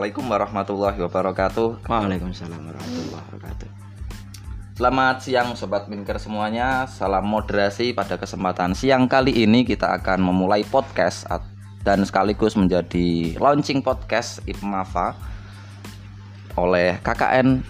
[0.00, 1.68] Assalamualaikum warahmatullahi wabarakatuh.
[1.84, 3.68] Waalaikumsalam warahmatullahi wabarakatuh.
[4.80, 6.88] Selamat siang Sobat Minker semuanya.
[6.88, 11.28] Salam moderasi pada kesempatan siang kali ini kita akan memulai podcast
[11.84, 15.20] dan sekaligus menjadi launching podcast IPMAFA
[16.56, 17.60] oleh KKN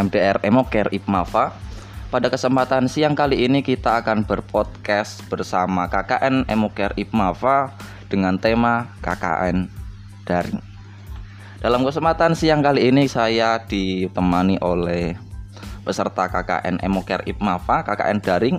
[0.00, 1.52] MDR Emoker IPMAFA.
[2.08, 7.76] Pada kesempatan siang kali ini kita akan berpodcast bersama KKN Emoker IPMAFA
[8.08, 9.68] dengan tema KKN
[10.24, 10.71] Daring.
[11.62, 15.14] Dalam kesempatan siang kali ini saya ditemani oleh
[15.86, 18.58] peserta KKN Emoker IPMAFA, KKN Daring.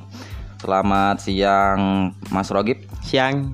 [0.63, 2.79] Selamat siang Mas Rogib.
[3.03, 3.52] Siang.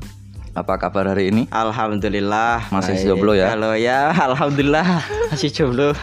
[0.54, 1.50] Apa kabar hari ini?
[1.50, 2.70] Alhamdulillah.
[2.70, 3.10] Masih baik.
[3.10, 3.50] jomblo ya?
[3.50, 5.02] Halo ya, alhamdulillah
[5.34, 5.98] masih jomblo.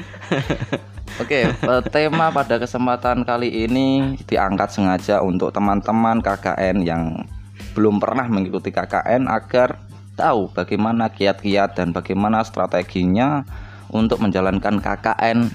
[1.20, 7.28] Oke, eh, tema pada kesempatan kali ini diangkat sengaja untuk teman-teman KKN yang
[7.76, 13.44] belum pernah mengikuti KKN agar tahu bagaimana kiat-kiat dan bagaimana strateginya
[13.92, 15.52] untuk menjalankan KKN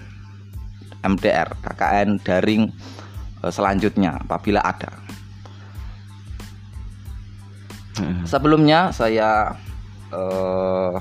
[1.06, 2.70] MDR, KKN daring
[3.46, 4.92] eh, selanjutnya apabila ada.
[8.30, 9.58] Sebelumnya saya
[10.14, 10.96] eh,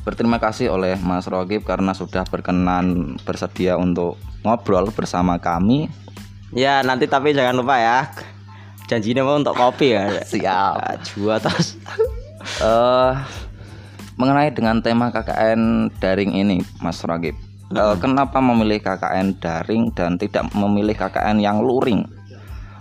[0.00, 5.92] berterima kasih oleh Mas Rogib karena sudah berkenan bersedia untuk ngobrol bersama kami.
[6.56, 8.08] ya, nanti tapi jangan lupa ya.
[8.88, 10.24] Janjinya mau untuk kopi ya.
[10.24, 11.04] Siap.
[11.14, 11.78] Jua terus.
[12.60, 13.14] Eh
[14.20, 17.32] mengenai dengan tema KKN daring ini, Mas Rogib.
[17.70, 22.04] eh, kenapa memilih KKN daring dan tidak memilih KKN yang luring?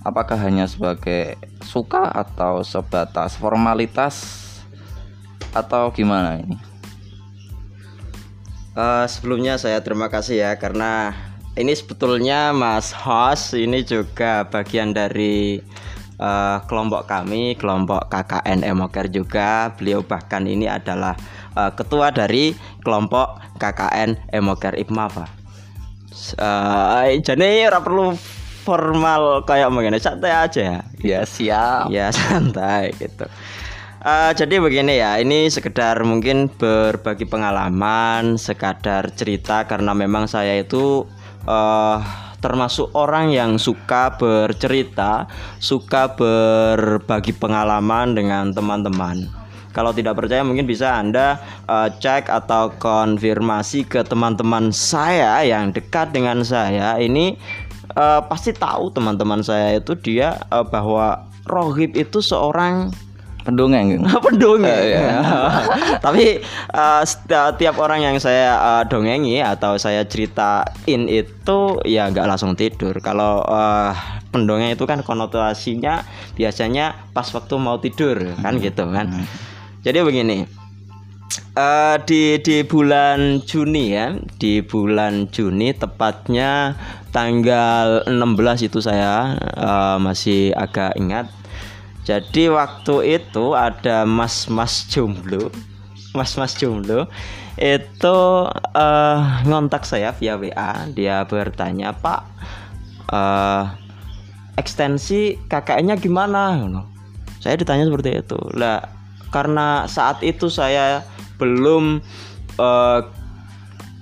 [0.03, 4.47] Apakah hanya sebagai suka atau sebatas formalitas
[5.53, 6.57] atau gimana ini?
[8.79, 11.11] Eh, sebelumnya saya terima kasih ya karena
[11.59, 15.59] ini sebetulnya Mas Hos ini juga bagian dari
[16.19, 19.71] eh, kelompok kami, kelompok KKN Emoker juga.
[19.79, 21.15] Beliau bahkan ini adalah
[21.55, 22.53] eh, ketua dari
[22.83, 25.25] kelompok KKN Emoker Ipmafa.
[26.35, 28.13] Eh, jadi ora perlu
[28.67, 30.79] formal kayak begini, santai aja ya.
[30.99, 31.87] Ya siap.
[31.89, 33.25] Ya santai gitu.
[33.99, 41.03] Eh, jadi begini ya, ini sekedar mungkin berbagi pengalaman, sekadar cerita karena memang saya itu
[41.43, 45.27] eh termasuk orang yang suka bercerita,
[45.59, 49.27] suka berbagi pengalaman dengan teman-teman.
[49.69, 51.37] Kalau tidak percaya mungkin bisa Anda
[51.69, 56.97] eh, cek atau konfirmasi ke teman-teman saya yang dekat dengan saya.
[56.97, 57.37] Ini
[57.93, 62.93] eh, pasti tahu teman-teman saya itu dia eh, bahwa Rohib itu seorang
[63.39, 64.03] Pendongeng.
[64.25, 64.99] pendongeng.
[66.05, 66.43] Tapi
[66.75, 72.93] eh, setiap orang yang saya eh, dongengi atau saya ceritain itu ya nggak langsung tidur.
[72.99, 73.91] Kalau eh,
[74.29, 76.03] pendongeng itu kan konotasinya
[76.35, 79.23] biasanya pas waktu mau tidur kan gitu kan.
[79.81, 80.37] Jadi begini.
[81.55, 86.73] eh, di di bulan Juni ya, di bulan Juni tepatnya
[87.13, 91.38] tanggal 16 itu saya eh, masih agak ingat
[92.09, 95.53] jadi waktu itu ada mas-mas jomblo,
[96.17, 97.05] mas-mas jomblo
[97.53, 98.17] itu
[98.73, 100.89] eh, ngontak saya via WA.
[100.89, 102.25] Dia bertanya, Pak,
[103.13, 103.63] eh,
[104.57, 106.57] ekstensi KKN-nya gimana?
[107.37, 108.41] Saya ditanya seperti itu.
[108.57, 108.89] Lah,
[109.29, 111.05] karena saat itu saya
[111.37, 112.01] belum
[112.57, 112.99] eh,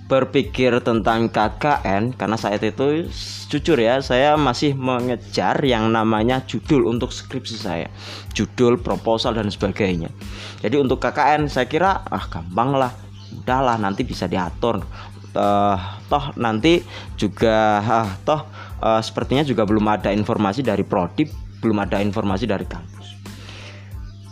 [0.08, 3.12] berpikir tentang KKN karena saat itu
[3.52, 7.88] jujur ya saya masih mengejar yang namanya judul untuk skripsi saya.
[8.32, 10.08] Judul proposal dan sebagainya.
[10.64, 12.92] Jadi untuk KKN saya kira ah gampang lah.
[13.44, 14.80] Udahlah nanti bisa diatur.
[15.38, 15.78] Eh,
[16.10, 16.82] toh nanti
[17.20, 18.48] juga ah, toh
[18.80, 21.30] eh, sepertinya juga belum ada informasi dari Prodip
[21.62, 23.08] belum ada informasi dari kampus.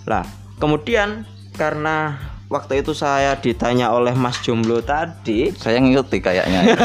[0.07, 0.23] Lah
[0.57, 2.15] kemudian karena
[2.55, 6.63] waktu itu saya ditanya oleh Mas Jomblo tadi Saya ngikuti kayaknya.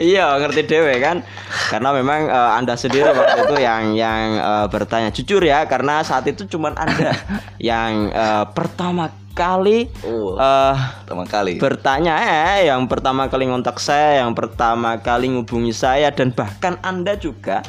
[0.00, 1.20] iya ngerti dewe kan
[1.68, 6.24] karena memang eh, anda sendiri waktu itu yang yang eh, bertanya jujur ya karena saat
[6.24, 7.12] itu cuman anda
[7.60, 10.74] yang eh, pertama kali Oh, eh,
[11.04, 11.56] pertama kali.
[11.56, 17.14] bertanya eh yang pertama kali ngontak saya yang pertama kali ngubungi saya dan bahkan anda
[17.14, 17.62] juga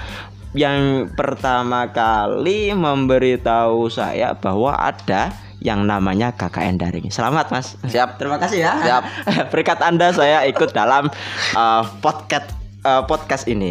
[0.52, 5.32] yang pertama kali memberitahu saya bahwa ada
[5.62, 7.08] yang namanya KKN daring.
[7.14, 7.78] Selamat Mas.
[7.86, 8.18] Siap.
[8.18, 8.74] Terima kasih ya.
[8.82, 9.04] Siap.
[9.54, 11.08] Berkat Anda saya ikut dalam
[11.56, 12.50] uh, podcast
[12.82, 13.70] uh, podcast ini.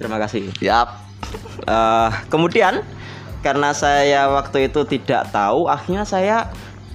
[0.00, 0.48] Terima kasih.
[0.56, 1.10] Siap.
[1.66, 2.82] Eh, kemudian
[3.40, 6.36] karena saya waktu itu tidak tahu, akhirnya saya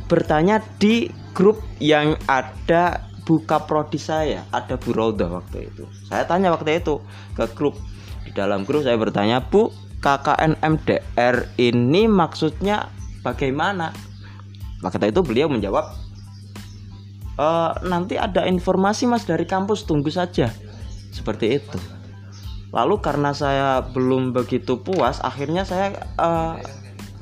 [0.05, 5.89] bertanya di grup yang ada buka prodi saya, ada Bu Roda waktu itu.
[6.05, 7.01] Saya tanya waktu itu
[7.33, 7.77] ke grup
[8.25, 12.93] di dalam grup saya bertanya, Bu, KKN MDR ini maksudnya
[13.25, 13.89] bagaimana?
[14.85, 15.89] Maka itu beliau menjawab
[17.35, 20.53] "Eh, nanti ada informasi mas dari kampus tunggu saja
[21.11, 21.75] seperti itu
[22.71, 26.53] lalu karena saya belum begitu puas akhirnya saya eh,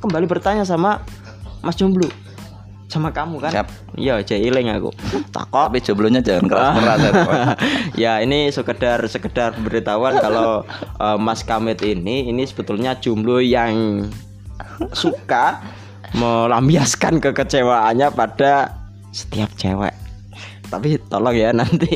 [0.05, 1.01] kembali bertanya sama
[1.65, 2.09] mas jomblo
[2.93, 3.67] sama kamu kan Siap.
[3.97, 4.93] iya iling aku
[5.33, 7.11] takut Tapi jomblonya jangan keras-keras ya.
[7.25, 7.55] Pak.
[8.05, 10.61] ya ini sekedar sekedar pemberitahuan kalau
[11.01, 14.05] eh, Mas Kamit ini ini sebetulnya jomblo yang
[14.93, 15.57] suka
[16.13, 18.77] melampiaskan kekecewaannya pada
[19.09, 19.93] setiap cewek.
[20.69, 21.89] Tapi tolong ya nanti.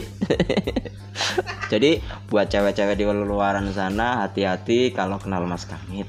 [1.72, 2.00] Jadi
[2.30, 6.08] buat cewek-cewek di luaran sana hati-hati kalau kenal Mas Kamit.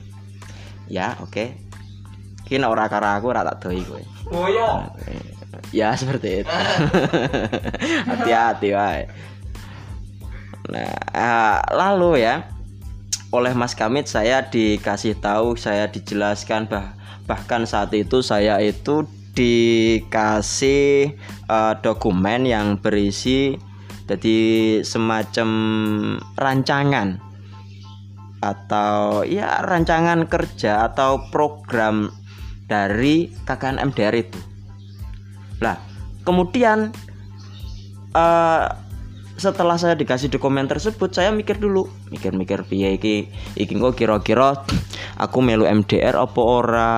[0.89, 1.57] Ya, oke.
[2.49, 4.03] Kini ora karo aku ora tak doi kowe.
[5.73, 6.53] Ya seperti itu.
[8.09, 9.05] Hati-hati wae.
[10.69, 12.49] Nah, ah, lalu ya
[13.33, 16.98] oleh Mas Kamit saya dikasih tahu, saya dijelaskan bah
[17.29, 19.05] bahkan saat itu saya itu
[19.37, 21.15] dikasih
[21.47, 23.55] eh, dokumen yang berisi
[24.09, 24.39] jadi
[24.81, 25.51] semacam
[26.41, 27.21] rancangan
[28.41, 32.09] atau ya rancangan kerja atau program
[32.65, 34.41] dari KKN MDR itu.
[35.61, 35.77] Lah,
[36.25, 36.95] kemudian
[38.17, 38.88] eh
[39.39, 44.67] setelah saya dikasih dokumen tersebut, saya mikir dulu, mikir-mikir piye iki iki kok kira-kira
[45.25, 46.95] aku melu MDR apa ora.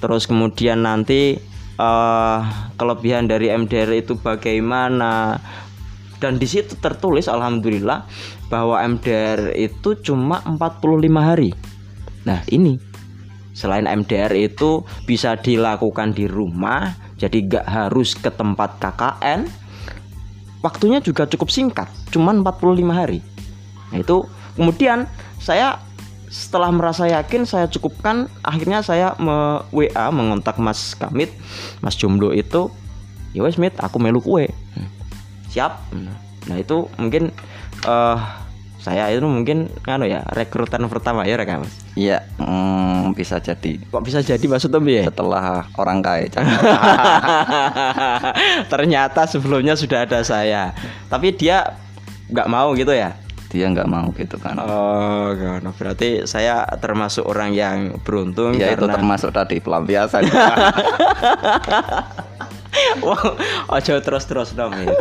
[0.00, 1.36] Terus kemudian nanti
[1.80, 2.40] eh
[2.78, 5.36] kelebihan dari MDR itu bagaimana?
[6.20, 8.06] Dan di situ tertulis alhamdulillah
[8.52, 11.50] bahwa MDR itu cuma 45 hari.
[12.28, 12.90] Nah, ini
[13.60, 19.44] Selain MDR itu bisa dilakukan di rumah, jadi gak harus ke tempat KKN.
[20.60, 23.24] Waktunya juga cukup singkat, cuman 45 hari.
[23.90, 25.08] Nah itu kemudian
[25.40, 25.80] saya
[26.30, 31.34] setelah merasa yakin saya cukupkan, akhirnya saya me WA mengontak Mas Kamit,
[31.82, 32.70] Mas Jomblo itu,
[33.34, 34.46] ya wes Mit, aku melu kue.
[34.76, 34.88] Hmm.
[35.50, 35.90] Siap.
[36.46, 37.34] Nah itu mungkin
[37.88, 38.18] eh
[38.80, 41.76] saya itu mungkin nganu ya rekrutan pertama ya rekam Mas.
[41.92, 43.76] Iya, mm, bisa jadi.
[43.92, 45.04] Kok bisa jadi maksudnya piye?
[45.04, 46.32] Setelah orang kaya
[48.72, 50.72] Ternyata sebelumnya sudah ada saya.
[51.12, 51.76] Tapi dia
[52.32, 53.12] nggak mau gitu ya.
[53.50, 54.54] dia nggak mau gitu kan.
[54.62, 60.22] Oh, nah berarti saya termasuk orang yang beruntung Ya itu karena termasuk tadi pelampiasan.
[63.06, 63.22] Wah,
[63.80, 64.74] ojo terus-terus dong.
[64.76, 64.92] ya.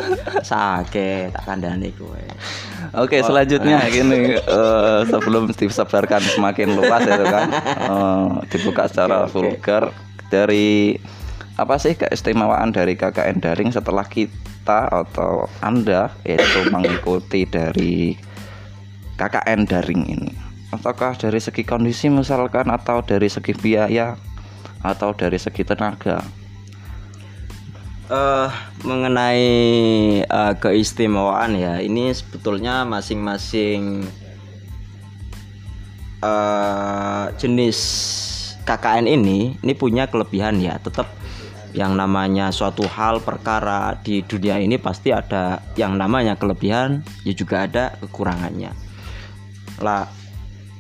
[0.42, 2.24] Sakit, tak kandani kowe.
[2.98, 9.94] Oke, selanjutnya gini eh, sebelum disebarkan semakin luas itu kan eh, dibuka secara vulgar
[10.30, 10.98] dari
[11.60, 18.16] apa sih keistimewaan dari KKN daring setelah kita atau Anda itu mengikuti dari
[19.20, 20.32] KKN daring ini?
[20.72, 24.16] Apakah dari segi kondisi misalkan atau dari segi biaya
[24.80, 26.39] atau dari segi tenaga?
[28.10, 28.50] Eh
[28.82, 29.46] mengenai
[30.26, 34.10] eh, keistimewaan ya ini sebetulnya masing-masing
[36.20, 37.80] eh jenis
[38.70, 40.78] KKN ini ini punya kelebihan ya.
[40.78, 41.10] Tetap
[41.74, 47.66] yang namanya suatu hal perkara di dunia ini pasti ada yang namanya kelebihan ya juga
[47.66, 48.74] ada kekurangannya.
[49.82, 50.06] Lah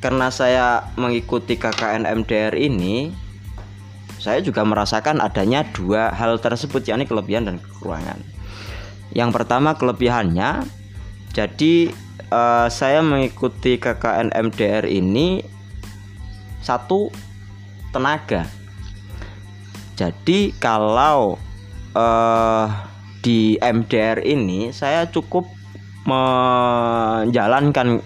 [0.02, 3.10] karena saya mengikuti KKN MDR ini
[4.20, 8.20] saya juga merasakan adanya dua hal tersebut yakni kelebihan dan kekurangan.
[9.16, 10.68] Yang pertama kelebihannya
[11.32, 11.74] jadi
[12.30, 15.40] eh, saya mengikuti KKN MDR ini
[16.60, 17.08] satu
[17.96, 18.44] tenaga.
[19.96, 21.40] Jadi kalau
[21.96, 22.66] eh,
[23.24, 25.48] di MDR ini saya cukup
[26.08, 28.00] menjalankan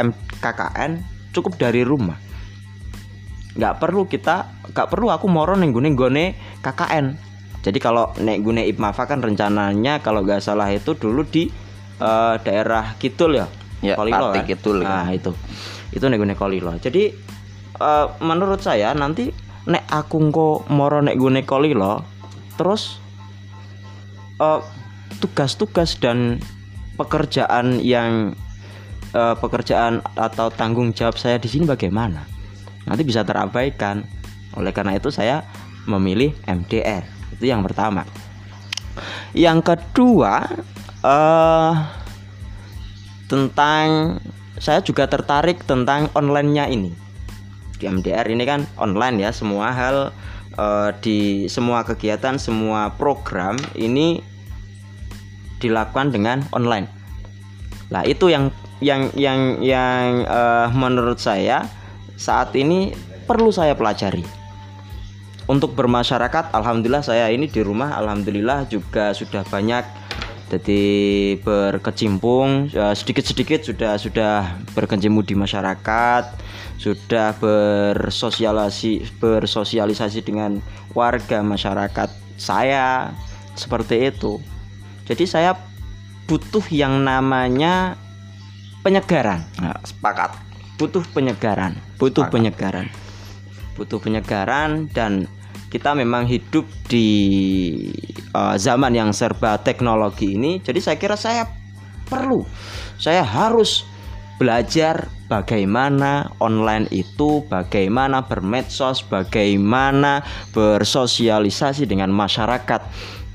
[0.00, 1.04] M- KKN
[1.36, 2.23] cukup dari rumah
[3.54, 7.34] nggak perlu kita nggak perlu aku moro neng gune gone KKN
[7.64, 11.48] jadi kalau nek gune Ipmafa kan rencananya kalau nggak salah itu dulu di
[11.96, 13.48] eh, daerah Kidul ya?
[13.80, 14.44] Ya, Kolilo kan?
[14.44, 14.88] Kidul, ya.
[15.04, 15.32] nah itu.
[15.88, 16.76] Itu nek gune Kolilo.
[16.76, 17.08] Jadi
[17.80, 19.32] eh, menurut saya nanti
[19.64, 22.04] nek aku engko moro nek gune Kolilo
[22.60, 23.00] terus
[24.36, 24.60] eh,
[25.24, 26.44] tugas-tugas dan
[27.00, 28.36] pekerjaan yang
[29.16, 32.33] eh, pekerjaan atau tanggung jawab saya di sini bagaimana
[32.84, 34.04] nanti bisa terabaikan.
[34.54, 35.42] Oleh karena itu saya
[35.84, 38.06] memilih MDR itu yang pertama.
[39.34, 40.46] Yang kedua
[41.04, 41.72] eh
[43.26, 44.16] tentang
[44.62, 46.94] saya juga tertarik tentang onlinenya ini.
[47.74, 50.14] Di MDR ini kan online ya semua hal
[50.54, 51.18] eh, di
[51.50, 54.22] semua kegiatan semua program ini
[55.58, 56.86] dilakukan dengan online.
[57.90, 61.66] Lah itu yang yang yang yang eh, menurut saya
[62.24, 62.96] saat ini
[63.28, 64.24] perlu saya pelajari.
[65.44, 69.84] Untuk bermasyarakat alhamdulillah saya ini di rumah alhamdulillah juga sudah banyak
[70.48, 70.82] jadi
[71.44, 72.72] berkecimpung.
[72.72, 76.24] Eh, sedikit-sedikit sudah sudah berkecimpung di masyarakat
[76.74, 80.58] sudah bersosialisasi bersosialisasi dengan
[80.96, 82.08] warga masyarakat
[82.40, 83.12] saya
[83.52, 84.40] seperti itu.
[85.04, 85.52] Jadi saya
[86.24, 88.00] butuh yang namanya
[88.80, 89.44] penyegaran.
[89.60, 90.53] Nah, sepakat.
[90.80, 91.78] Butuh penyegaran.
[91.98, 92.90] Butuh penyegaran.
[93.74, 95.26] Butuh penyegaran dan
[95.70, 97.08] kita memang hidup di
[98.30, 100.62] uh, zaman yang serba teknologi ini.
[100.62, 101.46] Jadi saya kira saya
[102.06, 102.44] perlu
[103.00, 103.82] saya harus
[104.36, 112.80] belajar bagaimana online itu bagaimana bermedsos bagaimana bersosialisasi dengan masyarakat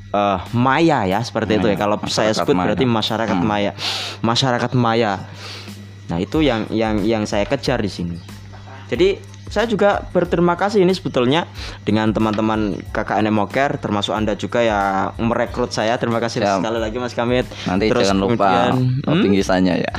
[0.10, 1.78] eh, maya ya seperti itu ya.
[1.78, 2.64] Maya, kalau saya masyarakat sebut maya.
[2.68, 3.48] berarti masyarakat Hmm.
[3.48, 3.72] maya.
[4.20, 5.12] Masyarakat maya
[6.10, 8.18] Nah, itu yang yang yang saya kejar di sini.
[8.90, 11.50] Jadi saya juga berterima kasih ini sebetulnya
[11.82, 15.98] dengan teman-teman KKN Moker termasuk Anda juga yang merekrut saya.
[15.98, 16.62] Terima kasih Siap.
[16.62, 17.50] sekali lagi Mas Kamit.
[17.66, 19.22] Nanti Terus jangan lupa kemudian, hmm?
[19.26, 19.94] bingkisannya ya.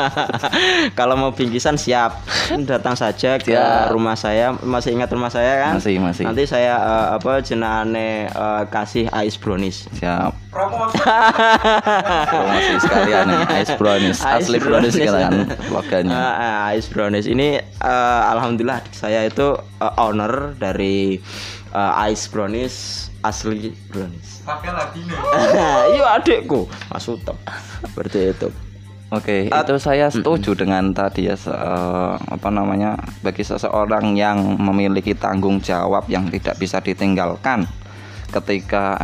[0.98, 2.22] Kalau mau bingkisan siap.
[2.62, 3.90] Datang saja ke Siap.
[3.90, 4.54] rumah saya.
[4.54, 5.82] Masih ingat rumah saya kan?
[5.82, 6.24] Masih, masih.
[6.30, 9.90] Nanti saya eh, apa jenane eh, kasih ice brownies.
[9.98, 10.41] Siap.
[10.52, 11.00] Promosi
[12.78, 14.18] sekalian nih ice brownies.
[14.20, 14.94] Ice Asli brownies brownies.
[14.94, 15.32] sekalian
[15.64, 16.12] slogannya.
[16.12, 21.16] Ah, ah, Ice Brownies ini eh, alhamdulillah saya itu eh, owner dari
[21.72, 22.74] eh, Ice Brownies
[23.22, 24.44] asli Brownies.
[25.94, 27.38] Iya adikku Mas Utep.
[27.80, 28.48] Seperti itu.
[29.08, 35.12] Oke, itu saya setuju dengan tadi ya se- eh, apa namanya bagi seseorang yang memiliki
[35.12, 37.68] tanggung jawab yang tidak bisa ditinggalkan
[38.32, 38.96] ketika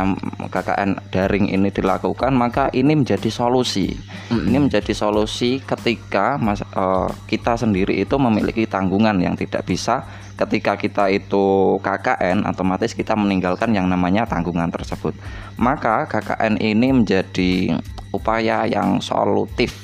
[0.49, 3.93] KKN daring ini dilakukan maka ini menjadi solusi.
[4.33, 10.73] Ini menjadi solusi ketika mas, eh, kita sendiri itu memiliki tanggungan yang tidak bisa ketika
[10.79, 15.13] kita itu KKN otomatis kita meninggalkan yang namanya tanggungan tersebut.
[15.61, 17.77] Maka KKN ini menjadi
[18.09, 19.75] upaya yang solutif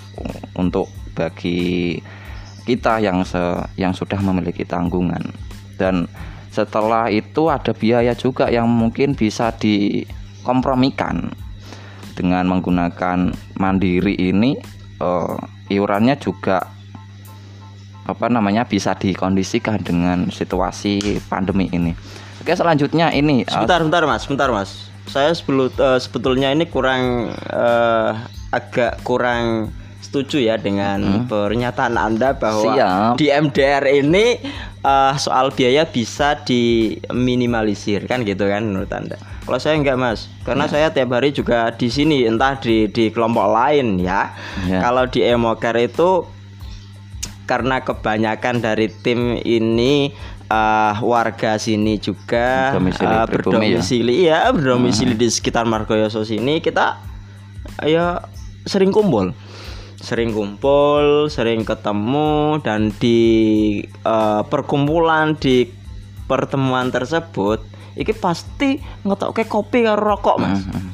[0.58, 2.00] untuk bagi
[2.66, 5.22] kita yang se- yang sudah memiliki tanggungan
[5.78, 6.10] dan
[6.56, 11.36] setelah itu ada biaya juga yang mungkin bisa dikompromikan
[12.16, 14.56] dengan menggunakan mandiri ini
[15.04, 15.36] eh,
[15.68, 16.64] iurannya juga
[18.06, 21.92] apa namanya bisa dikondisikan dengan situasi pandemi ini.
[22.40, 24.72] Oke selanjutnya ini eh, Sebentar, sebentar Mas, sebentar Mas.
[25.06, 28.12] Saya sebelu- eh, sebetulnya ini kurang eh,
[28.56, 33.14] agak kurang setuju ya dengan pernyataan Anda bahwa Siap.
[33.18, 34.38] di MDR ini
[34.86, 39.18] eh, soal biaya bisa diminimalisir kan gitu kan menurut Anda.
[39.18, 43.46] Kalau saya enggak Mas, karena saya tiap hari juga di sini entah di di kelompok
[43.50, 44.34] lain ya.
[44.70, 44.82] Ya.
[44.82, 46.26] Kalau di Emoker itu
[47.46, 50.10] karena kebanyakan dari tim ini
[50.50, 53.78] eh, warga sini juga Domisili eh, pribumi ya?
[53.78, 56.98] berdomisili ya berdomisili di sekitar Margoyoso sini kita
[57.86, 58.18] ya
[58.66, 59.34] sering kumpul
[60.06, 62.32] sering kumpul sering ketemu
[62.62, 63.22] dan di
[63.82, 65.66] eh, perkumpulan di
[66.24, 67.60] pertemuan tersebut
[67.96, 70.94] iki pasti ngetokke kopi karo rokok mas Hmm,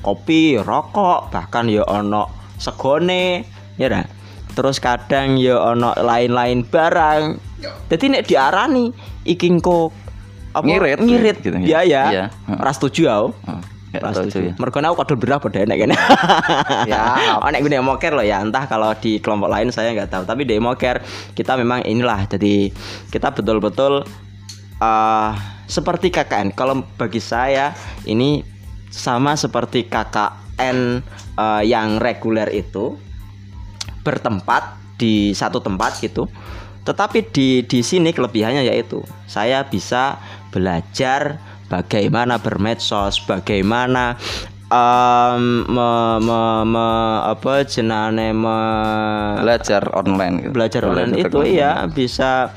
[0.00, 4.04] kopi rokok bahkan ya ono segone ya dah.
[4.50, 7.22] terus kadang ya ono lain-lain barang
[7.86, 8.90] jadi nek diarani
[9.22, 9.88] iki engko
[10.50, 10.98] apa Ngirit.
[10.98, 11.62] ngirit Gitu, ya.
[11.62, 12.24] biaya Iya.
[12.56, 13.28] ras setuju aku
[13.90, 14.54] Tahu ya.
[14.54, 15.96] Mergo aku kodol berapa deh nek kene.
[16.86, 17.38] Ya.
[17.42, 20.46] Oh nek gue moker loh ya, entah kalau di kelompok lain saya nggak tahu, tapi
[20.46, 21.02] di moker
[21.34, 22.70] kita memang inilah jadi
[23.10, 24.06] kita betul-betul
[24.78, 25.32] eh
[25.70, 26.54] seperti KKN.
[26.54, 27.74] Kalau bagi saya
[28.06, 28.42] ini
[28.90, 30.78] sama seperti KKN
[31.38, 32.94] eh, yang reguler itu
[34.02, 36.30] bertempat di satu tempat gitu.
[36.86, 40.18] Tetapi di di sini kelebihannya yaitu saya bisa
[40.50, 41.38] belajar
[41.70, 44.18] bagaimana bermedsos, bagaimana
[44.70, 50.50] em, me, me, me- apa jenane me- belajar online gitu.
[50.50, 52.50] belajar online itu iya bisa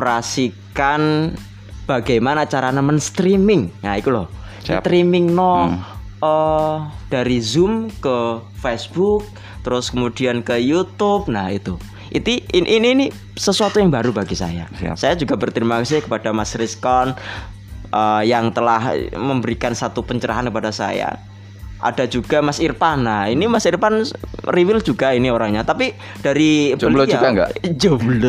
[0.00, 1.32] mengoperasikan
[1.84, 4.28] bagaimana cara men streaming nah itu loh
[4.60, 4.84] Siap.
[4.84, 5.80] streaming no Hmm.
[6.20, 6.76] eh,
[7.08, 9.24] dari Zoom ke Facebook
[9.64, 13.06] terus kemudian ke YouTube nah itu itu ini, ini ini
[13.38, 14.96] sesuatu yang baru bagi saya Siap.
[14.98, 17.14] saya juga berterima kasih kepada Mas Rizkon
[17.90, 21.18] eh, yang telah memberikan satu pencerahan kepada saya
[21.80, 23.08] ada juga Mas Irfan.
[23.08, 24.04] Nah, ini Mas Irfan
[24.44, 25.64] reveal juga ini orangnya.
[25.64, 27.50] Tapi dari Jomblo beliau- juga nggak?
[27.80, 28.28] Jomblo.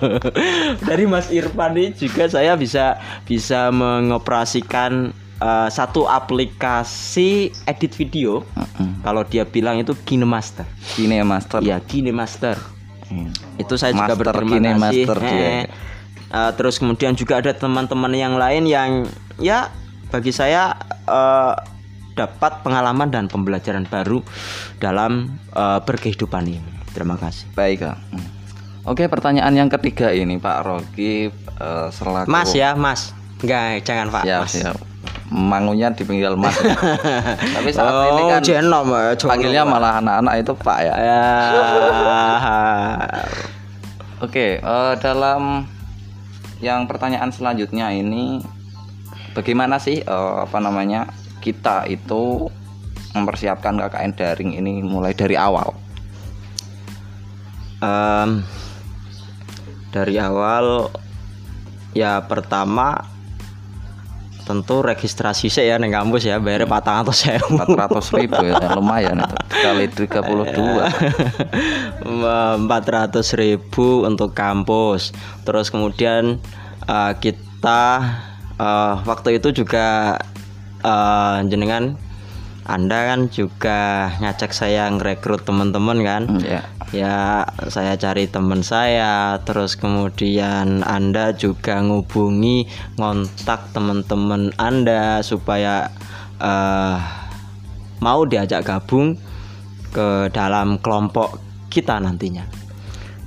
[0.88, 8.46] dari Mas Irfan ini juga saya bisa bisa mengoperasikan eh, satu aplikasi edit video.
[8.54, 9.02] Mm-mm.
[9.02, 10.64] Kalau dia bilang itu KineMaster.
[10.94, 11.58] Kine Master.
[11.58, 12.56] Iya, KineMaster.
[13.10, 13.28] Hmm.
[13.58, 14.80] Itu saya juga Master berterima Kine kasih.
[14.80, 15.42] Master dia.
[15.42, 15.64] Eh,
[16.30, 18.90] eh, terus kemudian juga ada teman-teman yang lain yang
[19.42, 19.68] ya
[20.12, 20.76] bagi saya
[21.08, 21.56] uh,
[22.12, 24.20] dapat pengalaman dan pembelajaran baru
[24.76, 26.72] dalam uh, berkehidupan ini.
[26.92, 27.48] Terima kasih.
[27.56, 27.96] Baik, Kak.
[28.12, 28.28] Hmm.
[28.84, 31.32] Oke, pertanyaan yang ketiga ini Pak Rogi
[31.62, 33.16] uh, selaku Mas ya, Mas.
[33.40, 34.22] Enggak, jangan Pak.
[34.28, 34.52] Siap, mas.
[34.52, 34.91] siap.
[35.32, 36.54] Mangunya dipanggil Mas.
[37.56, 40.94] Tapi saat oh, ini kan jenom, eh, panggilnya malah anak-anak itu Pak ya.
[40.94, 41.24] Ya.
[44.24, 45.66] Oke, eh, dalam
[46.62, 48.44] yang pertanyaan selanjutnya ini
[49.34, 51.10] bagaimana sih eh, apa namanya
[51.42, 52.46] kita itu
[53.16, 55.74] mempersiapkan KKN daring ini mulai dari awal?
[57.82, 58.46] Em,
[59.90, 60.88] dari awal
[61.92, 63.11] ya pertama
[64.42, 69.86] tentu registrasi saya neng kampus ya bayar patang atau saya 400 ribu ya lumayan kali
[69.86, 70.18] 32
[72.62, 75.14] empat ratus ribu untuk kampus.
[75.46, 76.42] Terus kemudian
[76.86, 77.82] eh, kita
[78.58, 80.18] eh, waktu itu juga
[80.82, 81.94] eh, jenengan
[82.62, 86.22] anda kan juga ngajak saya ngerekrut teman-teman kan?
[86.46, 92.68] Ya ya saya cari teman saya terus kemudian anda juga ngubungi
[93.00, 95.88] ngontak teman-teman anda supaya
[96.36, 96.96] eh,
[98.04, 99.16] mau diajak gabung
[99.92, 101.40] ke dalam kelompok
[101.72, 102.44] kita nantinya.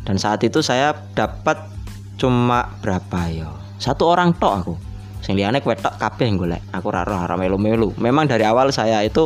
[0.05, 1.57] Dan saat itu saya dapat
[2.22, 3.50] cuma berapa yo
[3.81, 4.75] satu orang tok aku.
[5.25, 6.62] Sing liyane wetok kabeh golek.
[6.69, 7.98] Aku ora roh ora melu-melu.
[7.98, 9.25] Memang dari awal saya itu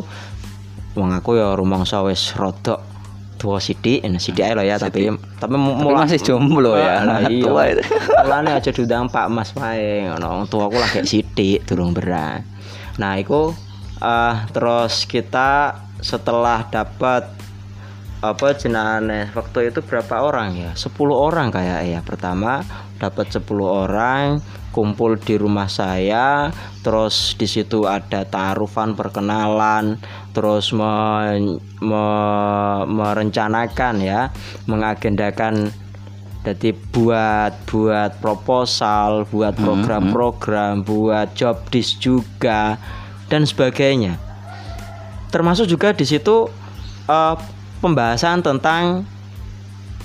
[0.96, 2.89] wong aku ya rumangsa wis rodok
[3.40, 5.08] tua sidik, nah sidik ae lho ya tapi
[5.40, 7.40] tapi mu- Tapi mulai masih jomblo ya Lah, iya.
[7.72, 7.82] itu.
[8.20, 10.44] Mulane aja diundang Pak Mas wae ngono.
[10.44, 12.44] Wong tua aku lagi sidik durung berat.
[13.00, 13.56] Nah, iku
[13.98, 17.32] eh terus kita setelah dapat
[18.20, 22.60] apa jenane waktu itu berapa orang ya 10 orang kayak ya pertama
[23.00, 29.96] dapat 10 orang kumpul di rumah saya terus di situ ada taarufan perkenalan
[30.32, 34.30] terus men- me- merencanakan ya
[34.66, 35.72] mengagendakan.
[36.40, 42.80] Jadi buat buat proposal buat program-program buat job disk juga
[43.28, 44.16] dan sebagainya.
[45.36, 46.48] Termasuk juga di situ
[47.12, 47.36] eh,
[47.84, 49.04] pembahasan tentang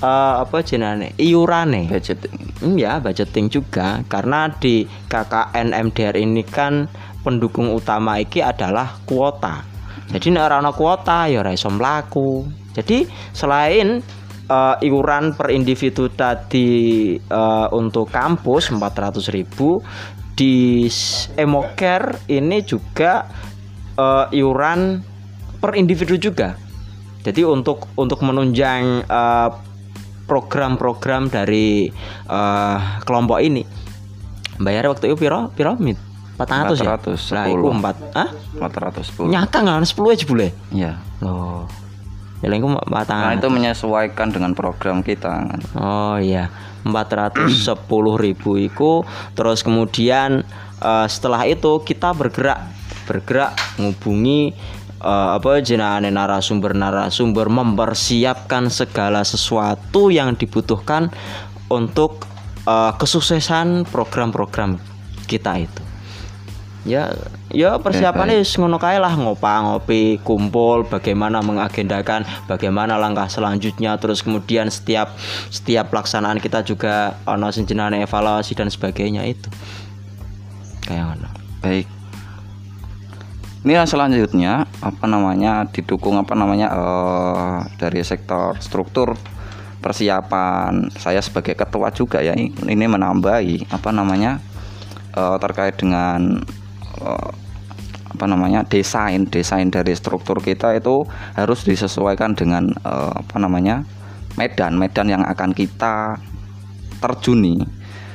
[0.03, 1.87] eh, apa jenane iurane.
[1.87, 2.27] Budget
[2.65, 4.01] Hmm, ya budgeting juga.
[4.09, 6.89] Karena di KKN MDR ini kan
[7.21, 9.74] pendukung utama iki adalah kuota.
[10.13, 12.45] Jadi nek ora ana kuota ya ora iso mlaku.
[12.75, 14.03] Jadi selain
[14.51, 20.85] eh, iuran per individu tadi eh, untuk kampus 400.000 di
[21.39, 23.25] Emocare ini juga
[23.97, 25.01] eh, iuran
[25.63, 26.59] per individu juga.
[27.25, 29.09] Jadi untuk untuk menunjang
[30.25, 31.89] program-program dari
[32.29, 33.63] eh, kelompok ini
[34.61, 35.99] bayar waktu itu piro mit
[36.35, 36.99] 400 ya?
[36.99, 37.79] 400, lah 10.
[37.79, 40.93] 4 ah 410 nyakang kan 10 aja boleh ya
[41.23, 41.67] loh.
[42.43, 42.85] Ya lah, iku nah
[43.33, 45.61] 400 itu menyesuaikan dengan program kita kan?
[45.81, 46.53] Oh iya,
[46.85, 47.65] 410
[48.21, 49.01] ribu itu
[49.33, 50.45] terus kemudian
[50.85, 52.61] eh, setelah itu kita bergerak
[53.09, 54.53] bergerak ngubungi
[55.01, 61.09] eh, apa jenane narasumber-narasumber mempersiapkan segala sesuatu yang dibutuhkan
[61.73, 62.29] untuk
[62.69, 64.77] eh, kesuksesan program-program
[65.25, 65.84] kita itu.
[66.85, 67.17] Ya,
[67.49, 74.21] ya persiapannya wis ngono kae lah ngopa ngopi kumpul bagaimana mengagendakan bagaimana langkah selanjutnya terus
[74.21, 75.17] kemudian setiap
[75.49, 79.49] setiap pelaksanaan kita juga ono sing evaluasi dan sebagainya itu.
[80.85, 81.29] Kayak ngono.
[81.65, 81.89] Baik.
[83.65, 89.17] Ini yang selanjutnya apa namanya didukung apa namanya eh, dari sektor struktur
[89.81, 90.93] persiapan.
[91.01, 94.37] Saya sebagai ketua juga ya ini menambahi apa namanya
[95.17, 96.45] eh, terkait dengan
[98.15, 101.03] apa namanya desain desain dari struktur kita itu
[101.35, 103.83] harus disesuaikan dengan eh, apa namanya
[104.39, 106.19] medan medan yang akan kita
[107.03, 107.67] terjuni.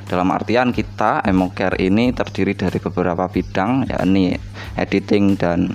[0.10, 4.34] Dalam artian kita Emocare ini terdiri dari beberapa bidang yakni
[4.74, 5.70] editing dan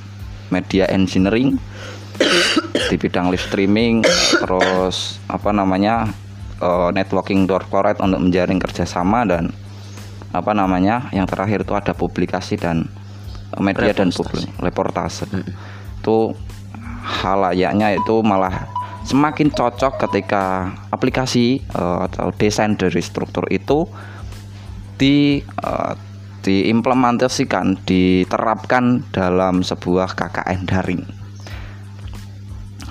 [0.50, 1.54] media engineering
[2.90, 4.02] di bidang live streaming
[4.42, 6.10] terus apa namanya
[6.58, 9.54] eh, networking corporate untuk menjaring kerjasama dan
[10.34, 12.90] apa namanya yang terakhir itu ada publikasi dan
[13.54, 15.30] eh, media dan publik reportase.
[16.02, 16.34] Itu
[17.04, 18.66] halayaknya itu malah
[19.06, 23.86] semakin cocok ketika aplikasi eh, atau desain dari struktur itu
[24.98, 25.94] di eh,
[26.44, 31.02] diimplementasikan diterapkan dalam sebuah KKN daring.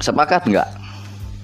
[0.02, 0.83] Sepakat nggak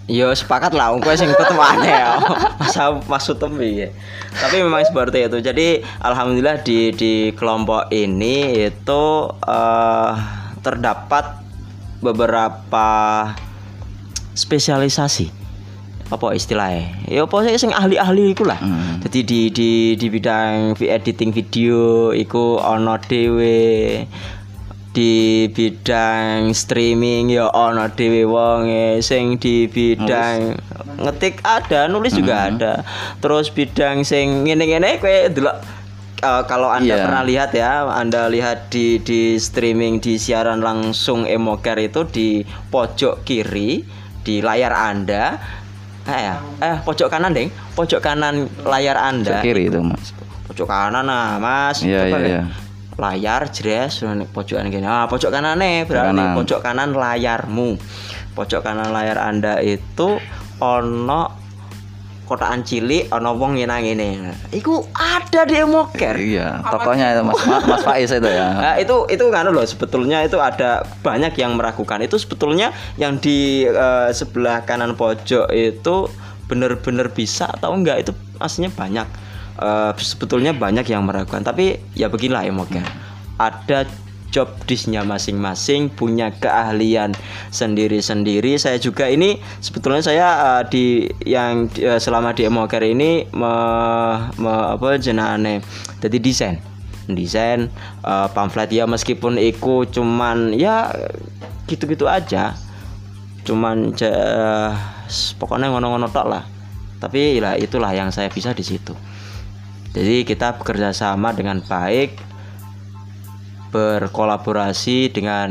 [0.10, 2.18] Yo sepakat lah, gue sing tetep aneh ya.
[2.58, 3.94] Masa maksud ya.
[4.34, 5.38] Tapi memang seperti itu.
[5.38, 10.12] Jadi alhamdulillah di di kelompok ini itu uh,
[10.66, 11.46] terdapat
[12.02, 12.90] beberapa
[14.34, 15.40] spesialisasi
[16.10, 19.06] apa istilahnya ya apa sih sing ahli-ahli iku lah hmm.
[19.06, 24.10] jadi di di di bidang editing video iku ono dewe
[24.90, 30.98] di bidang streaming ya ono dhewe wonge sing di bidang nulis.
[31.06, 32.50] ngetik ada nulis juga hmm.
[32.58, 32.74] ada.
[33.22, 35.62] Terus bidang sing ngene-ngene kowe delok
[36.26, 37.06] uh, kalau anda yeah.
[37.06, 42.42] pernah lihat ya anda lihat di di streaming di siaran langsung emoker itu di
[42.74, 43.86] pojok kiri
[44.26, 45.38] di layar anda.
[46.10, 46.36] Eh ya?
[46.66, 47.54] Eh pojok kanan deng?
[47.78, 49.38] Pojok kanan layar anda.
[49.38, 50.18] Pojok kiri itu mas.
[50.50, 51.86] Pojok kanan nah mas.
[51.86, 52.44] Iya iya iya
[53.00, 54.04] layar jres
[54.36, 54.84] pojokan gini.
[54.84, 56.36] Ah pojok kanan nih berarti kanan.
[56.36, 57.80] pojok kanan layarmu.
[58.36, 60.20] Pojok kanan layar anda itu
[60.60, 61.40] ono
[62.30, 64.22] kotaan cilik ono wong nyenang ini
[64.54, 68.54] iku ada di emoker iya tokohnya itu mas mas Faiz itu ya.
[68.54, 71.98] Nah, itu itu kan loh sebetulnya itu ada banyak yang meragukan.
[72.06, 72.70] Itu sebetulnya
[73.02, 76.06] yang di uh, sebelah kanan pojok itu
[76.46, 78.06] bener-bener bisa atau enggak?
[78.06, 79.08] Itu aslinya banyak
[79.60, 82.84] uh, sebetulnya banyak yang meragukan tapi ya beginilah ya Moga
[83.40, 83.86] ada
[84.30, 87.18] job dishnya masing-masing punya keahlian
[87.50, 88.56] sendiri-sendiri.
[88.62, 93.54] Saya juga ini sebetulnya saya uh, di yang uh, selama di Emoker ini me,
[94.38, 95.66] me, apa jenane
[96.00, 96.56] jadi desain.
[97.10, 97.74] Desain
[98.06, 100.94] uh, pamflet ya meskipun ikut cuman ya
[101.66, 102.54] gitu-gitu aja.
[103.50, 104.72] Cuman uh,
[105.42, 106.46] pokoknya ngono-ngono tok lah.
[107.02, 108.94] Tapi lah itulah yang saya bisa di situ
[109.90, 112.14] jadi kita bekerja sama dengan baik,
[113.74, 115.50] berkolaborasi dengan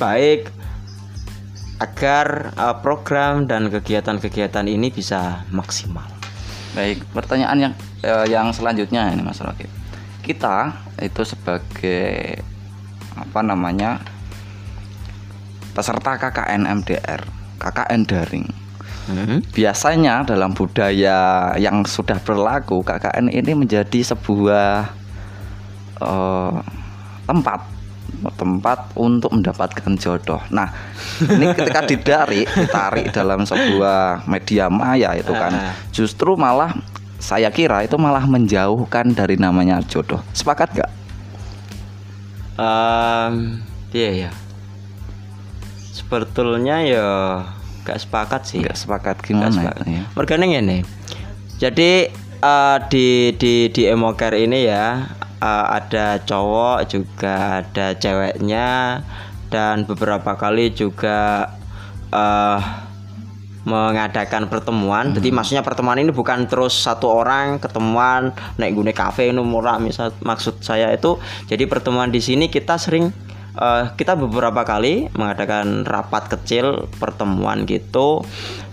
[0.00, 0.48] baik
[1.76, 6.08] agar uh, program dan kegiatan-kegiatan ini bisa maksimal.
[6.72, 7.74] Baik, pertanyaan yang
[8.08, 9.68] uh, yang selanjutnya ini Mas Rakib.
[10.24, 10.72] Kita
[11.04, 12.40] itu sebagai
[13.16, 14.00] apa namanya
[15.76, 17.20] peserta KKN MDR,
[17.60, 18.65] KKN daring
[19.06, 19.38] Hmm.
[19.54, 24.90] Biasanya dalam budaya yang sudah berlaku KKN ini menjadi sebuah
[26.02, 26.58] uh,
[27.26, 27.60] tempat
[28.34, 30.40] tempat untuk mendapatkan jodoh.
[30.50, 30.72] Nah,
[31.20, 36.74] ini ketika didari, ditarik dalam sebuah media maya itu kan, justru malah
[37.20, 40.20] saya kira itu malah menjauhkan dari namanya jodoh.
[40.32, 40.90] Sepakat gak?
[42.56, 43.60] Um,
[43.92, 44.30] iya ya.
[45.92, 47.08] Sebetulnya ya
[47.86, 49.86] gak sepakat sih gak sepakat gimana gak sepakat.
[49.86, 50.78] ya mergane ini
[51.56, 52.10] jadi
[52.42, 59.00] uh, di di di emoker ini ya uh, ada cowok juga ada ceweknya
[59.48, 61.48] dan beberapa kali juga
[62.10, 62.60] uh,
[63.66, 65.10] mengadakan pertemuan.
[65.10, 65.14] Hmm.
[65.18, 68.30] Jadi maksudnya pertemuan ini bukan terus satu orang ketemuan
[68.62, 71.18] naik gune kafe ini murah misal maksud saya itu
[71.50, 73.10] jadi pertemuan di sini kita sering
[73.56, 78.22] uh, kita beberapa kali mengadakan rapat kecil pertemuan gitu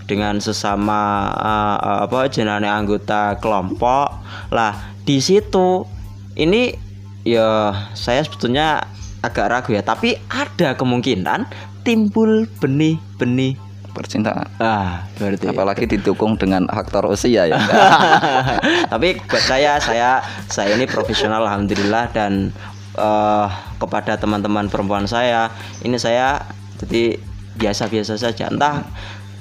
[0.04, 4.20] dengan sesama uh, uh, apa jenane anggota kelompok
[4.52, 4.76] lah
[5.08, 5.88] di situ
[6.36, 6.76] ini
[7.24, 8.84] ya saya sebetulnya
[9.24, 11.48] agak ragu ya tapi ada kemungkinan
[11.84, 13.56] timbul benih-benih
[13.94, 14.50] percintaan.
[14.58, 17.56] Ah, berarti apalagi didukung dengan faktor usia ya.
[18.92, 20.18] Tapi buat saya saya
[20.50, 22.50] saya ini profesional alhamdulillah dan
[22.98, 23.46] uh,
[23.78, 25.50] kepada teman-teman perempuan saya.
[25.82, 26.42] Ini saya
[26.80, 27.18] jadi
[27.58, 28.50] biasa-biasa saja.
[28.50, 28.86] Entah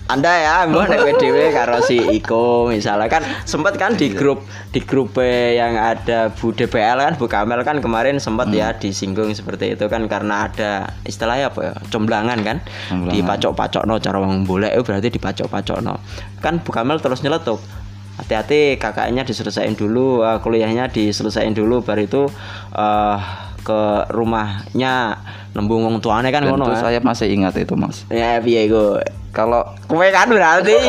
[0.03, 3.07] anda ya mau naik PDW karo si Iko misalnya.
[3.07, 4.43] Kan sempat kan di grup
[4.75, 8.75] di grup yang ada Bu DPL kan Bu Kamel kan kemarin sempat ya hmm.
[8.75, 12.57] ya disinggung seperti itu kan karena ada istilahnya apa ya comblangan kan.
[12.91, 16.03] Dipacok-pacok no cara wong boleh berarti dipacok-pacok no
[16.43, 17.63] kan Bu Kamel terus nyeletuk
[18.17, 22.23] hati-hati kakaknya diselesaikan dulu uh, kuliahnya diselesaikan dulu baru itu
[22.77, 23.17] uh,
[23.63, 25.17] ke rumahnya
[25.55, 26.83] nembung wong tuane kan ngono kan?
[26.83, 28.03] saya masih ingat itu mas.
[28.11, 28.99] Ya piye gue
[29.33, 30.77] kalau kue kan berarti.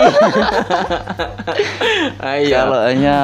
[2.25, 2.65] Iya.
[2.67, 3.17] Kalau hanya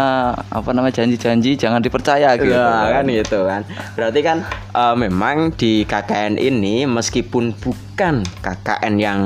[0.53, 2.53] apa namanya janji-janji jangan dipercaya gitu.
[2.53, 3.65] Ya, kan gitu kan.
[3.97, 4.45] Berarti kan
[4.77, 9.21] uh, memang di KKN ini meskipun bukan KKN yang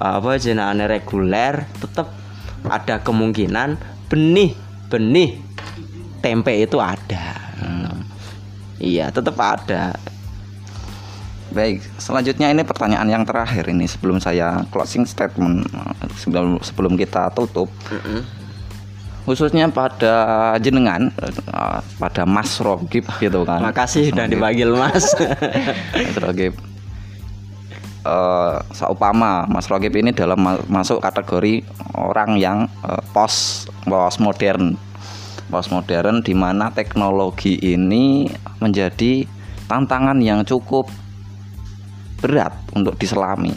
[0.00, 2.08] uh, apa jenenge reguler tetap
[2.66, 3.76] ada kemungkinan
[4.12, 4.52] benih
[4.92, 5.40] benih
[6.20, 7.32] tempe itu ada.
[7.56, 8.04] Hmm.
[8.76, 9.96] iya tetap ada.
[11.52, 15.64] Baik selanjutnya ini pertanyaan yang terakhir ini sebelum saya closing statement
[16.20, 17.72] sebelum sebelum kita tutup.
[17.88, 18.20] Mm -hmm.
[19.22, 21.14] khususnya pada jenengan
[21.54, 23.64] uh, pada Mas Rogib gitu kan.
[23.64, 25.14] Makasih sudah dipanggil Mas.
[25.94, 26.58] Mas Rogib
[28.02, 31.62] eh seumpama Mas Rokib ini dalam ma- masuk kategori
[31.94, 34.74] orang yang eh, post post modern
[35.46, 38.26] post modern di mana teknologi ini
[38.58, 39.28] menjadi
[39.70, 40.88] tantangan yang cukup
[42.22, 43.52] berat untuk diselami.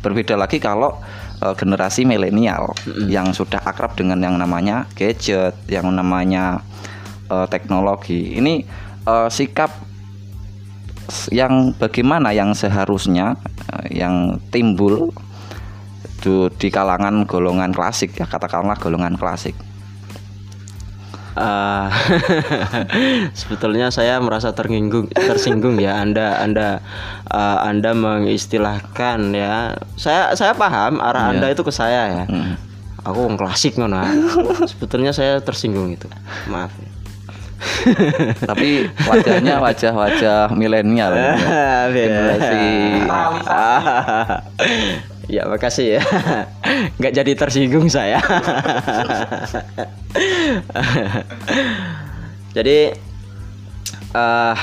[0.00, 0.96] Berbeda lagi kalau
[1.42, 2.72] eh, generasi milenial
[3.10, 6.64] yang sudah akrab dengan yang namanya gadget, yang namanya
[7.28, 8.38] eh, teknologi.
[8.38, 8.54] Ini
[9.04, 9.72] eh, sikap
[11.30, 13.36] yang bagaimana yang seharusnya
[13.72, 15.10] eh, yang timbul
[16.20, 19.54] du- di kalangan golongan klasik ya katakanlah golongan klasik.
[21.36, 21.88] Eh,
[23.38, 26.80] sebetulnya saya merasa tersinggung tersinggung ya Anda Anda
[27.28, 31.32] eh, Anda mengistilahkan ya saya saya paham arah Iya.
[31.36, 32.56] Anda itu ke saya ya Hmm.
[33.04, 34.08] aku wong klasik ngono ah.
[34.72, 36.08] sebetulnya saya tersinggung itu
[36.48, 36.72] maaf.
[38.50, 41.12] Tapi wajahnya wajah-wajah milenial.
[41.14, 41.34] ya.
[41.90, 42.66] Generasi
[45.26, 46.02] ya makasih ya
[47.02, 48.22] nggak jadi tersinggung saya
[52.56, 52.94] jadi
[54.14, 54.56] eh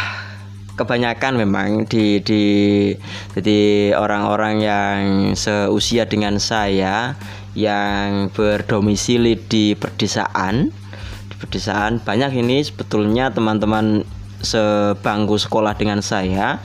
[0.73, 2.43] kebanyakan memang di di
[3.37, 4.99] jadi orang-orang yang
[5.37, 7.13] seusia dengan saya
[7.53, 10.73] yang berdomisili di perdesaan
[11.43, 11.99] pedesaan.
[11.99, 14.07] Banyak ini sebetulnya teman-teman
[14.43, 16.59] sebangku sekolah dengan saya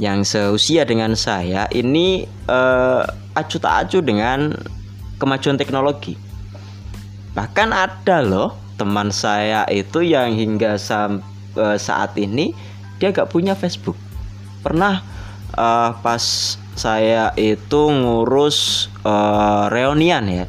[0.00, 3.02] yang seusia dengan saya ini eh,
[3.36, 4.56] acu tak acu dengan
[5.20, 6.16] kemajuan teknologi.
[7.36, 12.56] Bahkan ada loh teman saya itu yang hingga eh, saat ini
[12.96, 13.96] dia gak punya Facebook.
[14.64, 15.04] Pernah
[15.52, 16.24] eh, pas
[16.72, 20.46] saya itu ngurus eh, reunian ya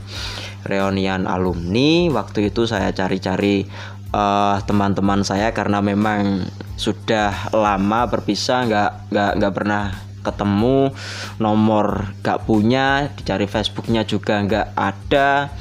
[0.72, 2.08] reunian alumni.
[2.08, 3.68] Waktu itu saya cari-cari
[4.16, 6.48] eh, teman-teman saya karena memang
[6.80, 9.84] sudah lama berpisah nggak nggak nggak pernah
[10.24, 10.96] ketemu.
[11.44, 15.52] Nomor nggak punya dicari Facebooknya juga nggak ada.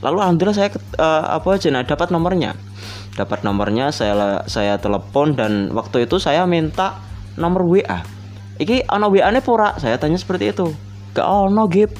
[0.00, 2.56] Lalu alhamdulillah saya eh, apa aja nah dapat nomornya.
[3.14, 7.02] Dapat nomornya saya saya telepon dan waktu itu saya minta
[7.36, 8.18] nomor WA
[8.58, 9.78] iki ono WA nya pura?
[9.78, 10.74] Saya tanya seperti itu.
[11.14, 11.94] Gak ono gip.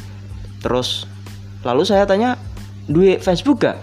[0.60, 1.06] Terus
[1.62, 2.38] lalu saya tanya
[2.88, 3.78] duit Facebook gak?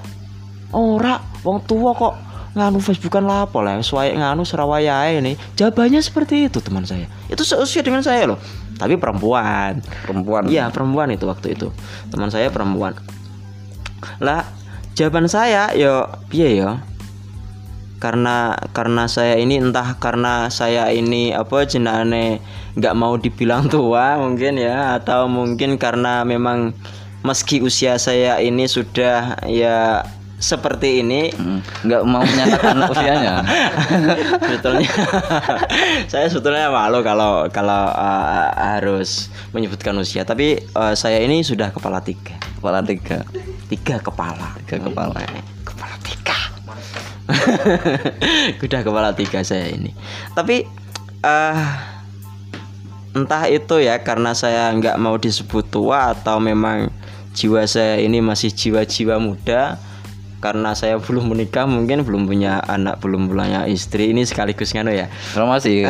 [0.76, 5.36] Ora wong tua kok nganu Facebookan lah apa lah suai nganu Sarawaya ini.
[5.60, 7.06] Jawabannya seperti itu teman saya.
[7.28, 8.40] Itu seusia dengan saya loh.
[8.80, 9.84] Tapi perempuan.
[10.08, 10.48] Perempuan.
[10.48, 11.70] Iya perempuan itu waktu itu.
[12.10, 12.96] Teman saya perempuan.
[14.24, 14.48] Lah
[14.96, 16.80] jawaban saya yo piye yo?
[18.00, 22.40] Karena karena saya ini entah karena saya ini apa jenane
[22.76, 26.76] nggak mau dibilang tua mungkin ya atau mungkin karena memang
[27.26, 33.36] meski usia saya ini sudah ya seperti ini Hmm, nggak mau menyatakan usianya.
[34.44, 34.92] sebetulnya
[36.12, 40.28] saya sebetulnya malu kalau kalau uh, harus menyebutkan usia.
[40.28, 42.36] Tapi uh, saya ini sudah kepala tiga.
[42.60, 43.24] Kepala tiga,
[43.72, 44.60] tiga kepala.
[44.68, 45.18] Tiga kepala.
[45.64, 46.38] kepala tiga.
[48.66, 49.96] Udah kepala tiga saya ini.
[50.36, 50.68] Tapi
[51.26, 51.60] eh
[53.16, 56.92] entah itu ya karena saya nggak mau disebut tua atau memang
[57.36, 59.76] jiwa saya ini masih jiwa-jiwa muda
[60.40, 65.10] karena saya belum menikah mungkin belum punya anak belum punya istri ini sekaligus ngano ya
[65.34, 65.84] Promosi.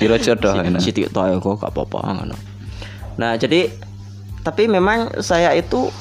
[0.00, 0.56] Biro jodoh.
[0.64, 0.80] ini.
[0.80, 2.36] si Tito ya kok gak apa-apa ngono.
[3.20, 3.68] Nah, jadi
[4.40, 5.92] tapi memang saya itu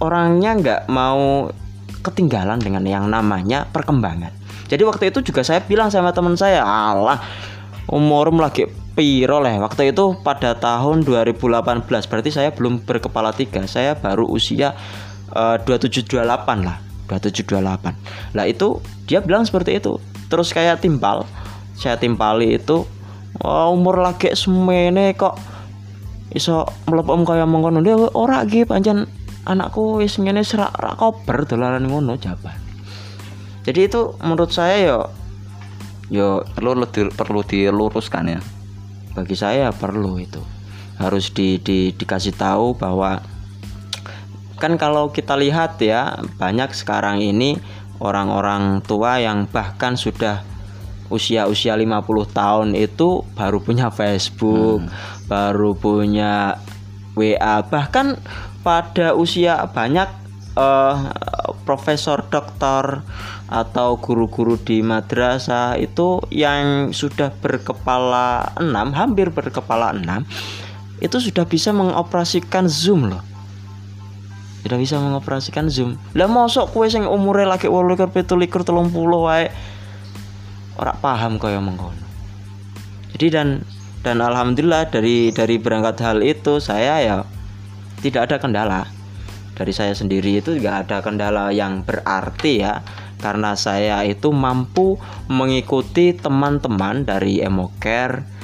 [0.00, 1.52] orangnya nggak mau
[2.00, 4.32] ketinggalan dengan yang namanya perkembangan.
[4.64, 7.20] Jadi waktu itu juga saya bilang sama teman saya, "Allah,
[7.92, 8.64] umurum lagi
[8.94, 13.66] piro leh." Waktu itu pada tahun 2018, berarti saya belum berkepala tiga.
[13.66, 14.72] Saya baru usia
[15.34, 16.78] eh, 2728 lah.
[17.10, 17.92] 2728.
[18.32, 20.00] Lah itu dia bilang seperti itu.
[20.32, 21.28] Terus kayak timpal.
[21.76, 22.88] Saya timpali itu
[23.42, 25.36] "Wah, umur lagi semene kok
[26.34, 29.06] iso mlepom kaya mengkono dia ora iki pancen
[29.46, 32.56] anakku wis ngene serak rak kober dolanan ngono jaban.
[33.66, 34.98] Jadi itu menurut saya yo
[36.10, 38.40] yo Perlu di- perlu diluruskan ya.
[39.14, 40.42] Bagi saya perlu itu.
[40.98, 43.22] Harus di, di dikasih tahu bahwa
[44.58, 47.58] kan kalau kita lihat ya banyak sekarang ini
[47.98, 50.46] orang-orang tua yang bahkan sudah
[51.12, 54.82] usia-usia 50 tahun itu baru punya Facebook,
[55.30, 56.58] baru punya
[57.14, 58.18] WA, bahkan
[58.66, 60.08] pada usia banyak
[60.58, 60.96] eh,
[61.62, 63.04] profesor doktor
[63.48, 70.24] atau guru-guru di madrasah itu yang sudah berkepala enam, hampir berkepala enam,
[71.04, 73.22] itu sudah bisa mengoperasikan Zoom loh.
[74.64, 76.00] Sudah bisa mengoperasikan Zoom.
[76.16, 79.52] Lah mosok kue sing umure lagi 28 27 30 wae
[80.80, 82.00] ora paham kaya mengkono.
[83.14, 83.48] Jadi dan
[84.00, 87.16] dan alhamdulillah dari dari berangkat hal itu saya ya
[88.00, 88.80] tidak ada kendala
[89.54, 92.82] dari saya sendiri itu juga ada kendala yang berarti ya
[93.24, 95.00] karena saya itu mampu
[95.32, 98.34] mengikuti teman-teman dari Emocare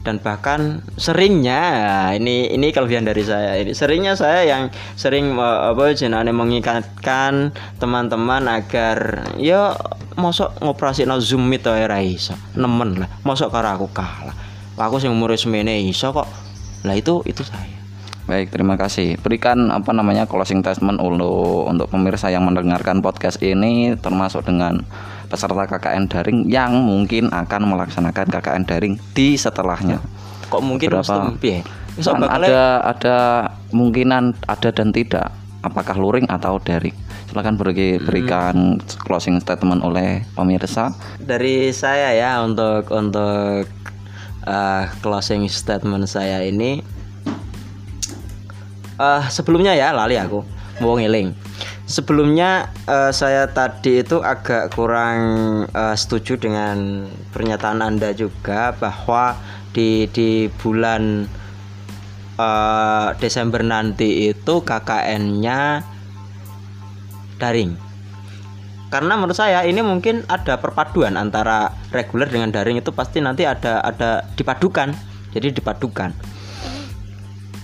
[0.00, 3.60] dan bahkan seringnya ya, ini ini kelebihan dari saya.
[3.60, 9.76] Ini seringnya saya yang sering eh, apa jenane mengikatkan teman-teman agar ya
[10.16, 12.32] mosok ngoperasi no zoom meet ora iso.
[12.56, 14.34] Nemen lah mosok karo aku kalah.
[14.80, 16.24] Aku sing umur semene iso kok.
[16.88, 17.79] Lah itu itu saya
[18.30, 19.18] Baik, terima kasih.
[19.18, 24.86] Berikan apa namanya closing statement untuk untuk pemirsa yang mendengarkan podcast ini termasuk dengan
[25.26, 29.98] peserta KKN daring yang mungkin akan melaksanakan KKN daring di setelahnya.
[30.46, 31.34] kok mungkin Berapa?
[31.98, 33.18] Iso Kan ada ada
[33.74, 35.34] kemungkinan ada dan tidak.
[35.66, 36.94] Apakah luring atau daring?
[37.26, 38.06] Silakan beri, Hmm.
[38.06, 38.54] berikan
[39.06, 40.94] closing statement oleh pemirsa.
[41.18, 43.66] dari saya ya untuk untuk
[44.46, 46.82] uh, closing statement saya ini
[49.00, 50.44] eh sebelumnya ya lali aku.
[50.84, 51.32] Mau ngiling.
[51.88, 55.18] Sebelumnya eh, saya tadi itu agak kurang
[55.68, 59.36] eh, setuju dengan pernyataan anda juga bahwa
[59.72, 61.24] di di bulan
[62.36, 65.84] eh, Desember nanti itu KKN-nya
[67.40, 67.72] daring.
[68.90, 73.80] Karena menurut saya ini mungkin ada perpaduan antara reguler dengan daring itu pasti nanti ada
[73.84, 74.92] ada dipadukan.
[75.30, 76.10] Jadi dipadukan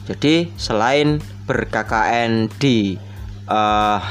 [0.07, 2.99] jadi selain ber-KKN di
[3.47, 4.03] eh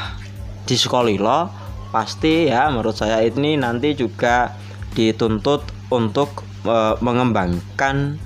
[0.66, 1.48] di Sekolilo
[1.94, 4.52] pasti ya menurut saya ini nanti juga
[4.98, 8.18] dituntut untuk eh, mengembangkan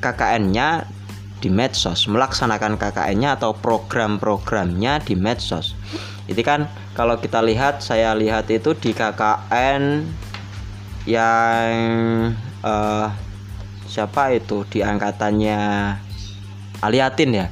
[0.00, 0.88] KKN-nya
[1.40, 5.76] di medsos, melaksanakan KKN-nya atau program-programnya di medsos.
[6.28, 10.04] Itu kan kalau kita lihat, saya lihat itu di KKN
[11.08, 11.72] yang
[12.64, 13.08] eh,
[13.90, 15.58] siapa itu di angkatannya
[16.80, 17.46] Aliatin ya.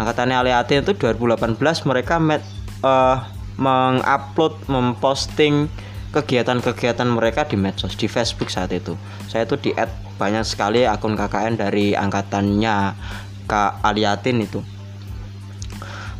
[0.00, 2.40] Angkatannya Aliatin itu 2018 mereka med,
[2.80, 3.18] eh,
[3.60, 5.68] mengupload, memposting
[6.12, 8.96] kegiatan-kegiatan mereka di medsos di Facebook saat itu.
[9.28, 12.96] Saya itu di add banyak sekali akun KKN dari angkatannya
[13.44, 14.60] Kak Aliatin itu.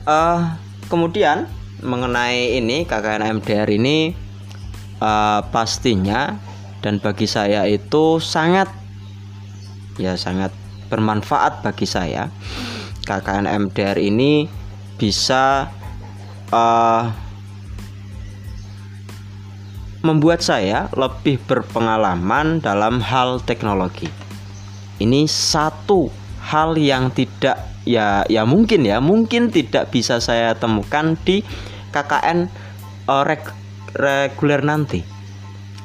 [0.03, 0.41] eh
[0.91, 1.47] kemudian
[1.79, 4.11] mengenai ini KKN MDR ini
[4.99, 6.35] eh, pastinya
[6.83, 8.82] dan bagi saya itu sangat
[10.01, 10.53] ya sangat
[10.93, 12.29] bermanfaat bagi saya.
[13.03, 14.47] KKN MDR ini
[15.01, 15.67] bisa
[16.55, 17.05] eh,
[20.07, 24.07] membuat saya lebih berpengalaman dalam hal teknologi.
[25.03, 31.43] Ini satu hal yang tidak ya ya mungkin ya mungkin tidak bisa saya temukan di
[31.91, 32.39] KKN
[33.11, 33.59] eh, reg-
[33.99, 35.03] reguler nanti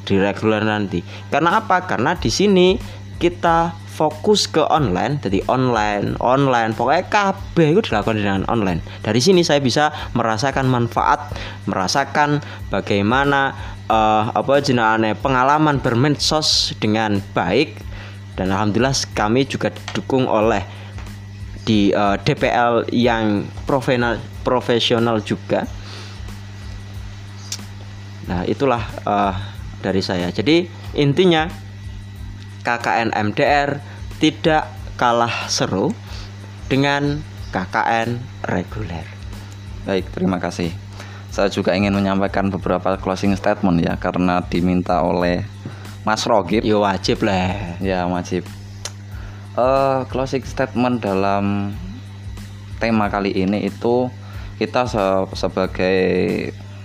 [0.07, 1.03] di reguler nanti.
[1.27, 1.83] Karena apa?
[1.83, 2.79] Karena di sini
[3.19, 8.77] kita fokus ke online, jadi online, online, pokoknya kabeh itu dilakukan dengan online.
[9.01, 11.33] Dari sini saya bisa merasakan manfaat,
[11.65, 13.57] merasakan bagaimana
[13.89, 17.81] eh, apa jenenge pengalaman bermedsos dengan baik
[18.37, 20.61] dan alhamdulillah kami juga didukung oleh
[21.65, 25.65] di eh, DPL yang profesional profesional juga.
[28.29, 29.33] Nah, itulah eh,
[29.81, 30.29] dari saya.
[30.29, 31.66] Jadi intinya
[32.67, 33.79] KKN MDR
[34.19, 34.67] tidak
[34.99, 35.95] kalah seru
[36.67, 37.23] dengan
[37.55, 39.07] KKN reguler.
[39.87, 40.75] Baik, terima kasih.
[41.31, 45.47] Saya juga ingin menyampaikan beberapa closing statement ya karena diminta oleh
[46.03, 46.59] Mas Rogib.
[46.67, 47.79] Ya wajib lah.
[47.79, 48.43] Ya, wajib.
[49.55, 51.71] Eh, closing statement dalam
[52.83, 54.11] tema kali ini itu
[54.59, 55.99] kita se- sebagai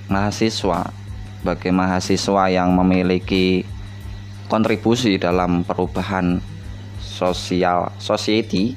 [0.07, 0.95] mahasiswa,
[1.43, 3.67] sebagai mahasiswa yang memiliki
[4.53, 6.37] kontribusi dalam perubahan
[7.01, 8.77] sosial society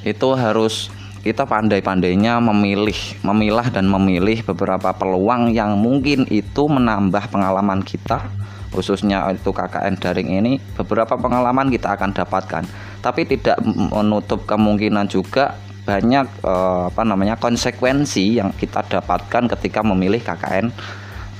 [0.00, 0.88] itu harus
[1.20, 8.24] kita pandai-pandainya memilih, memilah dan memilih beberapa peluang yang mungkin itu menambah pengalaman kita
[8.72, 12.64] khususnya itu KKN daring ini beberapa pengalaman kita akan dapatkan.
[13.00, 20.20] Tapi tidak menutup kemungkinan juga banyak eh, apa namanya konsekuensi yang kita dapatkan ketika memilih
[20.20, 20.66] KKN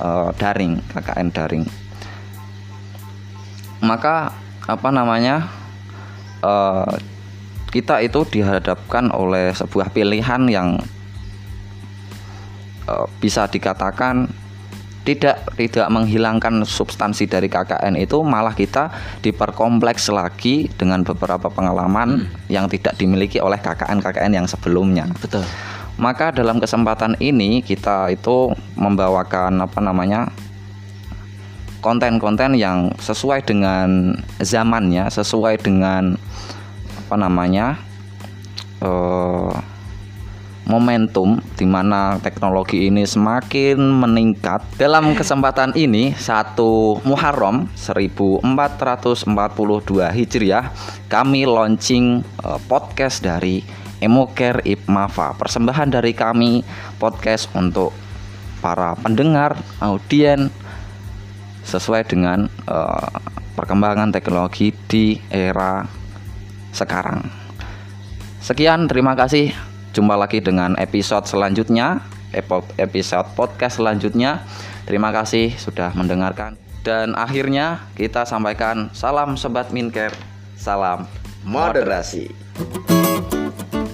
[0.01, 1.84] eh, daring KKN daring
[3.85, 4.33] maka
[4.65, 5.45] apa namanya
[6.41, 6.93] eh,
[7.69, 10.81] kita itu dihadapkan oleh sebuah pilihan yang
[12.89, 14.25] eh, bisa dikatakan
[15.05, 18.89] tidak tidak menghilangkan substansi dari KKN itu malah kita
[19.21, 25.05] diperkompleks lagi dengan beberapa pengalaman yang tidak dimiliki oleh KKN-KKN yang sebelumnya.
[25.21, 25.45] Betul.
[25.95, 30.33] Maka dalam kesempatan ini kita itu membawakan apa namanya
[31.85, 36.17] konten-konten yang sesuai dengan zamannya, sesuai dengan
[37.05, 37.77] apa namanya
[38.81, 39.53] uh,
[40.65, 44.65] momentum di mana teknologi ini semakin meningkat.
[44.81, 49.29] Dalam kesempatan ini satu Muharram 1442
[50.09, 50.73] Hijriah
[51.05, 53.61] kami launching uh, podcast dari
[54.01, 55.37] Emoker Ipmafa.
[55.37, 56.65] Persembahan dari kami
[56.97, 57.93] podcast untuk
[58.57, 60.49] para pendengar, audien
[61.65, 63.09] sesuai dengan uh,
[63.57, 65.83] perkembangan teknologi di era
[66.71, 67.25] sekarang.
[68.39, 69.49] Sekian, terima kasih.
[69.95, 72.03] Jumpa lagi dengan episode selanjutnya,
[72.77, 74.45] episode podcast selanjutnya.
[74.85, 76.59] Terima kasih sudah mendengarkan.
[76.85, 80.13] Dan akhirnya kita sampaikan salam sobat Minker,
[80.53, 81.09] salam
[81.41, 82.29] moderasi.
[82.29, 83.84] moderasi.